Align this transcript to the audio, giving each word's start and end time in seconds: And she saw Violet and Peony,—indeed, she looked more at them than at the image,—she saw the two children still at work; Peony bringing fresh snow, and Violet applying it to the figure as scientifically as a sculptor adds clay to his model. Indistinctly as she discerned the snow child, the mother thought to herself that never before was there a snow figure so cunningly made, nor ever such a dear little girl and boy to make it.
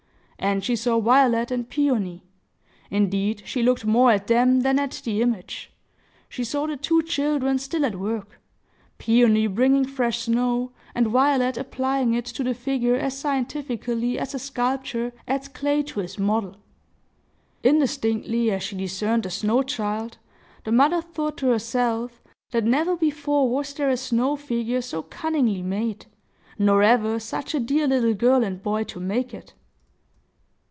And 0.43 0.63
she 0.63 0.75
saw 0.75 0.99
Violet 0.99 1.51
and 1.51 1.69
Peony,—indeed, 1.69 3.43
she 3.45 3.61
looked 3.61 3.85
more 3.85 4.09
at 4.09 4.25
them 4.25 4.61
than 4.61 4.79
at 4.79 4.99
the 5.05 5.21
image,—she 5.21 6.43
saw 6.43 6.65
the 6.65 6.77
two 6.77 7.03
children 7.03 7.59
still 7.59 7.85
at 7.85 7.99
work; 7.99 8.39
Peony 8.97 9.45
bringing 9.45 9.85
fresh 9.85 10.21
snow, 10.23 10.71
and 10.95 11.05
Violet 11.09 11.57
applying 11.57 12.15
it 12.15 12.25
to 12.25 12.43
the 12.43 12.55
figure 12.55 12.95
as 12.95 13.15
scientifically 13.15 14.17
as 14.17 14.33
a 14.33 14.39
sculptor 14.39 15.13
adds 15.27 15.47
clay 15.47 15.83
to 15.83 15.99
his 15.99 16.17
model. 16.17 16.55
Indistinctly 17.63 18.49
as 18.49 18.63
she 18.63 18.75
discerned 18.75 19.21
the 19.21 19.29
snow 19.29 19.61
child, 19.61 20.17
the 20.63 20.71
mother 20.71 21.03
thought 21.03 21.37
to 21.37 21.49
herself 21.49 22.19
that 22.49 22.65
never 22.65 22.97
before 22.97 23.47
was 23.47 23.75
there 23.75 23.91
a 23.91 23.95
snow 23.95 24.35
figure 24.35 24.81
so 24.81 25.03
cunningly 25.03 25.61
made, 25.61 26.07
nor 26.57 26.81
ever 26.81 27.19
such 27.19 27.53
a 27.53 27.59
dear 27.59 27.85
little 27.87 28.15
girl 28.15 28.43
and 28.43 28.63
boy 28.63 28.83
to 28.85 28.99
make 28.99 29.35
it. 29.35 29.53